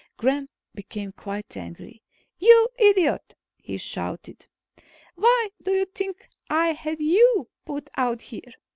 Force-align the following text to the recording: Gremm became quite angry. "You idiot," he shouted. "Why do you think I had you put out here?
Gremm 0.17 0.47
became 0.73 1.11
quite 1.11 1.55
angry. 1.55 2.01
"You 2.39 2.69
idiot," 2.79 3.35
he 3.57 3.77
shouted. 3.77 4.47
"Why 5.13 5.49
do 5.61 5.69
you 5.69 5.85
think 5.85 6.27
I 6.49 6.69
had 6.73 6.99
you 6.99 7.49
put 7.65 7.91
out 7.95 8.19
here? 8.23 8.51